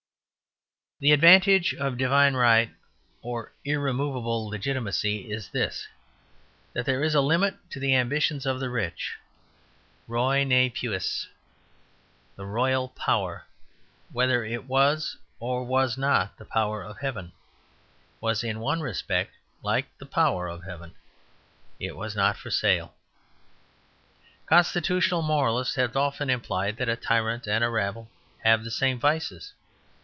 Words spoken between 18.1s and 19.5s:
was in one respect